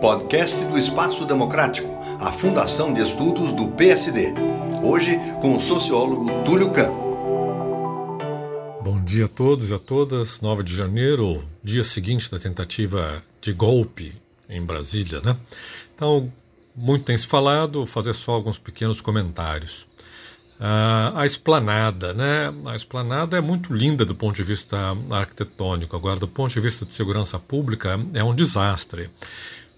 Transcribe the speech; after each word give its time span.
podcast 0.00 0.64
do 0.66 0.78
Espaço 0.78 1.24
Democrático, 1.24 1.88
a 2.20 2.30
Fundação 2.30 2.94
de 2.94 3.00
Estudos 3.00 3.52
do 3.52 3.66
PSD. 3.68 4.32
Hoje 4.80 5.18
com 5.40 5.56
o 5.56 5.60
sociólogo 5.60 6.44
Túlio 6.44 6.70
Cam. 6.70 6.92
Bom 8.84 9.02
dia 9.04 9.24
a 9.24 9.28
todos 9.28 9.70
e 9.70 9.74
a 9.74 9.78
todas. 9.78 10.40
9 10.40 10.62
de 10.62 10.74
janeiro, 10.74 11.44
dia 11.64 11.82
seguinte 11.82 12.30
da 12.30 12.38
tentativa 12.38 13.22
de 13.40 13.52
golpe 13.52 14.14
em 14.48 14.64
Brasília, 14.64 15.20
né? 15.20 15.36
Então, 15.94 16.32
muito 16.76 17.06
tem 17.06 17.16
se 17.16 17.26
falado, 17.26 17.80
vou 17.80 17.86
fazer 17.86 18.14
só 18.14 18.32
alguns 18.32 18.58
pequenos 18.58 19.00
comentários. 19.00 19.88
Uh, 20.60 21.14
a 21.16 21.26
esplanada, 21.26 22.14
né? 22.14 22.52
A 22.66 22.76
esplanada 22.76 23.36
é 23.36 23.40
muito 23.40 23.74
linda 23.74 24.04
do 24.04 24.14
ponto 24.14 24.36
de 24.36 24.44
vista 24.44 24.76
arquitetônico, 25.10 25.96
agora, 25.96 26.20
do 26.20 26.28
ponto 26.28 26.52
de 26.52 26.60
vista 26.60 26.86
de 26.86 26.92
segurança 26.92 27.36
pública, 27.38 27.98
é 28.14 28.22
um 28.22 28.34
desastre. 28.34 29.10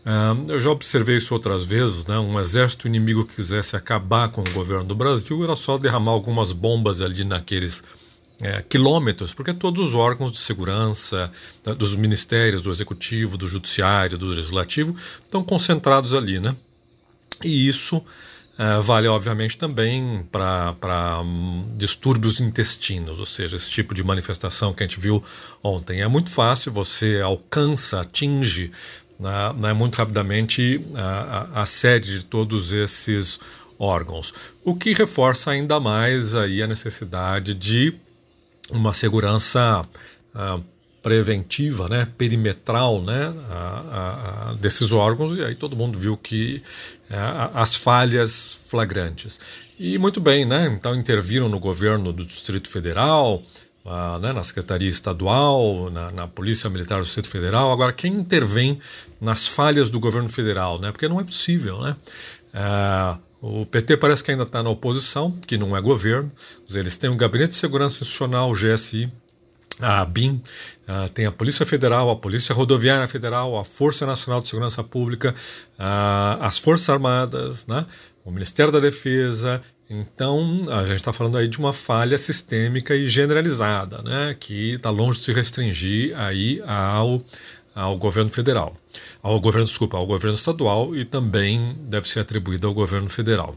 Uh, 0.05 0.51
eu 0.51 0.61
já 0.61 0.71
observei 0.71 1.19
isso 1.19 1.35
outras 1.35 1.63
vezes, 1.63 2.07
né? 2.07 2.19
Um 2.19 2.41
exército 2.41 2.87
inimigo 2.87 3.27
que 3.27 3.35
quisesse 3.35 3.77
acabar 3.77 4.31
com 4.31 4.41
o 4.41 4.51
governo 4.51 4.85
do 4.85 4.95
Brasil 4.95 5.43
era 5.45 5.55
só 5.55 5.77
derramar 5.77 6.13
algumas 6.13 6.53
bombas 6.53 7.01
ali 7.01 7.23
naqueles 7.23 7.83
é, 8.41 8.63
quilômetros, 8.63 9.35
porque 9.35 9.53
todos 9.53 9.89
os 9.89 9.95
órgãos 9.95 10.33
de 10.33 10.39
segurança, 10.39 11.31
dos 11.77 11.95
ministérios, 11.95 12.63
do 12.63 12.71
executivo, 12.71 13.37
do 13.37 13.47
judiciário, 13.47 14.17
do 14.17 14.27
legislativo, 14.27 14.97
estão 15.23 15.45
concentrados 15.45 16.15
ali, 16.15 16.41
né? 16.41 16.57
E 17.45 17.69
isso 17.69 18.03
Uh, 18.61 18.83
vale, 18.83 19.09
obviamente, 19.09 19.57
também 19.57 20.23
para 20.31 21.23
um, 21.23 21.67
distúrbios 21.79 22.41
intestinos, 22.41 23.19
ou 23.19 23.25
seja, 23.25 23.57
esse 23.57 23.71
tipo 23.71 23.95
de 23.95 24.05
manifestação 24.05 24.75
que 24.75 24.83
a 24.83 24.87
gente 24.87 25.01
viu 25.01 25.25
ontem. 25.63 26.03
É 26.03 26.07
muito 26.07 26.29
fácil, 26.29 26.71
você 26.71 27.23
alcança, 27.25 28.03
atinge 28.03 28.71
né, 29.21 29.53
né, 29.57 29.73
muito 29.75 29.97
rapidamente 29.97 30.81
a, 30.97 31.61
a, 31.61 31.67
sede 31.67 32.21
de 32.21 32.25
todos 32.25 32.73
esses 32.73 33.39
órgãos, 33.79 34.33
o 34.65 34.75
que 34.75 34.95
reforça 34.95 35.51
ainda 35.51 35.79
mais 35.79 36.35
aí 36.35 36.63
a 36.63 36.67
necessidade 36.67 37.53
de 37.53 37.95
uma 38.71 38.95
segurança 38.95 39.83
uh, 40.35 40.65
preventiva, 41.03 41.89
né, 41.89 42.09
perimetral, 42.17 43.03
né, 43.03 43.35
a, 43.51 44.51
a, 44.51 44.55
desses 44.55 44.93
órgãos 44.93 45.37
e 45.37 45.45
aí 45.45 45.55
todo 45.55 45.77
mundo 45.77 45.99
viu 45.99 46.17
que 46.17 46.63
é, 47.09 47.17
as 47.55 47.77
falhas 47.77 48.67
flagrantes. 48.69 49.41
E 49.79 49.99
muito 49.99 50.21
bem, 50.21 50.45
né, 50.45 50.67
então 50.75 50.95
interviram 50.95 51.49
no 51.49 51.59
governo 51.59 52.13
do 52.13 52.25
Distrito 52.25 52.69
Federal, 52.69 53.43
né, 54.21 54.33
na 54.33 54.43
Secretaria 54.43 54.89
Estadual, 54.89 55.91
na, 55.91 56.11
na, 56.11 56.29
Polícia 56.29 56.69
Militar 56.69 56.99
do 56.99 57.05
Distrito 57.05 57.29
Federal. 57.29 57.73
Agora, 57.73 57.93
quem 57.93 58.13
intervém 58.13 58.79
nas 59.21 59.47
falhas 59.47 59.91
do 59.91 59.99
governo 59.99 60.29
federal, 60.29 60.79
né, 60.79 60.93
porque 60.93 61.09
não 61.09 61.21
é 61.21 61.25
possível, 61.25 61.81
né? 61.81 61.97
É, 62.53 63.19
o 63.43 63.65
PT 63.65 63.97
parece 63.97 64.23
que 64.23 64.31
ainda 64.31 64.43
está 64.43 64.63
na 64.63 64.69
oposição, 64.69 65.33
que 65.47 65.57
não 65.57 65.75
é 65.75 65.81
governo. 65.81 66.31
Eles 66.75 66.99
têm 66.99 67.09
o 67.09 67.17
Gabinete 67.17 67.51
de 67.51 67.57
Segurança 67.57 68.03
Institucional, 68.03 68.51
o 68.51 68.55
GSI, 68.55 69.11
a 69.81 70.03
uh, 70.03 71.09
tem 71.15 71.25
a 71.25 71.33
Polícia 71.33 71.65
Federal, 71.65 72.11
a 72.11 72.17
Polícia 72.17 72.55
Rodoviária 72.55 73.09
Federal, 73.09 73.59
a 73.59 73.65
Força 73.65 74.05
Nacional 74.05 74.43
de 74.43 74.49
Segurança 74.49 74.85
Pública, 74.85 75.35
as 76.39 76.59
Forças 76.59 76.91
Armadas, 76.91 77.67
né, 77.67 77.87
o 78.25 78.31
Ministério 78.31 78.71
da 78.71 78.79
Defesa. 78.79 79.63
Então, 79.93 80.67
a 80.71 80.87
gente 80.87 80.99
está 80.99 81.13
falando 81.13 81.37
aí 81.37 81.49
de 81.49 81.59
uma 81.59 81.73
falha 81.73 82.17
sistêmica 82.17 82.95
e 82.95 83.09
generalizada, 83.09 84.01
né, 84.03 84.37
que 84.39 84.75
está 84.75 84.89
longe 84.89 85.19
de 85.19 85.25
se 85.25 85.33
restringir 85.33 86.17
aí 86.17 86.63
ao, 86.65 87.21
ao 87.75 87.99
governo 87.99 88.31
federal, 88.31 88.73
ao 89.21 89.41
governo, 89.41 89.67
desculpa, 89.67 89.97
ao 89.97 90.07
governo 90.07 90.37
estadual 90.37 90.95
e 90.95 91.05
também 91.05 91.75
deve 91.89 92.09
ser 92.09 92.21
atribuída 92.21 92.69
ao 92.69 92.73
governo 92.73 93.11
federal. 93.11 93.57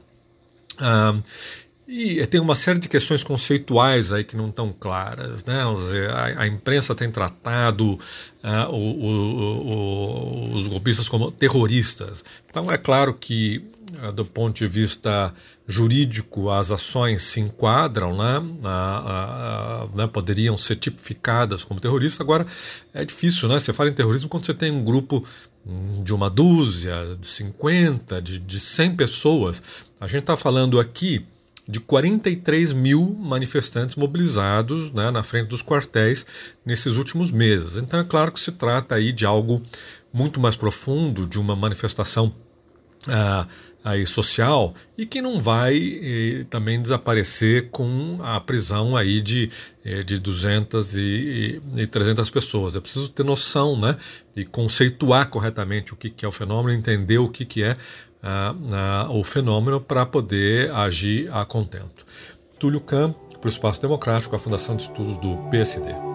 Uh, 0.79 1.21
e 1.85 2.25
tem 2.27 2.39
uma 2.39 2.55
série 2.55 2.79
de 2.79 2.88
questões 2.88 3.23
conceituais 3.23 4.11
aí 4.13 4.23
que 4.23 4.38
não 4.38 4.47
estão 4.49 4.71
claras. 4.71 5.44
Né? 5.44 5.55
A, 6.38 6.47
imprensa 6.47 6.95
tem 6.95 7.11
tratado 7.11 7.99
uh, 8.41 8.71
o, 8.71 9.05
o, 9.05 10.51
o, 10.51 10.55
os 10.55 10.66
golpistas 10.67 11.09
como 11.09 11.29
terroristas. 11.29 12.23
Então, 12.49 12.72
é 12.72 12.77
claro 12.77 13.13
que, 13.13 13.61
uh, 14.01 14.13
do 14.13 14.23
ponto 14.23 14.55
de 14.55 14.66
vista 14.66 15.33
jurídico, 15.67 16.49
as 16.49 16.72
ações 16.72 17.22
se 17.22 17.41
enquadram, 17.41 18.16
né? 18.16 18.39
Uh, 18.39 19.97
né? 19.97 20.07
poderiam 20.07 20.57
ser 20.57 20.77
tipificadas 20.77 21.66
como 21.66 21.81
terroristas. 21.81 22.22
Agora, 22.22 22.47
é 22.93 23.03
difícil, 23.03 23.49
né? 23.49 23.59
Você 23.59 23.73
fala 23.73 23.89
em 23.89 23.93
terrorismo 23.93 24.29
quando 24.29 24.45
você 24.45 24.53
tem 24.53 24.72
um 24.72 24.85
grupo 24.85 25.22
hum, 25.67 26.01
de 26.01 26.13
uma 26.13 26.29
dúzia, 26.29 27.17
de 27.19 27.27
50, 27.27 28.22
de, 28.22 28.39
de 28.39 28.59
100 28.59 28.95
pessoas. 28.95 29.61
A 29.99 30.07
gente 30.07 30.22
está 30.22 30.38
falando 30.38 30.79
aqui 30.79 31.25
de 31.68 31.79
43 31.79 32.74
mil 32.74 33.18
manifestantes 33.19 33.96
mobilizados 33.96 34.91
né, 34.91 35.12
na 35.12 35.24
frente 35.24 35.47
dos 35.47 35.62
quartéis 35.62 36.25
nesses 36.66 36.97
últimos 36.97 37.31
meses. 37.31 37.78
Então 37.78 38.00
é 38.00 38.03
claro 38.03 38.31
que 38.31 38.40
se 38.40 38.51
trata 38.51 38.96
aí 38.96 39.12
de 39.12 39.25
algo 39.25 39.62
muito 40.12 40.40
mais 40.40 40.56
profundo, 40.56 41.25
de 41.25 41.40
uma 41.40 41.56
manifestação 41.56 42.34
ah, 43.07 43.47
aí 43.84 44.06
social 44.06 44.73
e 44.97 45.06
que 45.06 45.22
não 45.22 45.41
vai 45.41 45.75
eh, 45.75 46.46
também 46.50 46.81
desaparecer 46.81 47.69
com 47.69 48.18
a 48.23 48.40
prisão 48.40 48.96
aí 48.96 49.22
de, 49.22 49.52
eh, 49.84 50.03
de 50.03 50.19
200 50.19 50.97
e, 50.97 51.62
e 51.75 51.88
300 51.88 52.29
pessoas. 52.29 52.78
É 52.78 52.79
preciso 52.79 53.09
ter 53.09 53.25
noção 53.25 53.78
né, 53.78 53.97
e 54.35 54.46
conceituar 54.46 55.29
corretamente 55.29 55.94
o 55.94 55.97
que, 55.97 56.09
que 56.09 56.23
é 56.23 56.28
o 56.28 56.31
fenômeno, 56.31 56.78
entender 56.78 57.18
o 57.18 57.28
que, 57.28 57.44
que 57.44 57.62
é 57.62 57.75
o 59.09 59.23
fenômeno 59.23 59.81
para 59.81 60.06
poder 60.06 60.72
agir 60.72 61.29
a 61.34 61.45
contento. 61.45 62.06
Túlio 62.59 62.79
Kahn, 62.79 63.13
para 63.39 63.47
o 63.47 63.50
Espaço 63.50 63.81
Democrático, 63.81 64.35
a 64.35 64.39
Fundação 64.39 64.75
de 64.75 64.84
Estudos 64.84 65.17
do 65.17 65.38
PSD. 65.50 66.12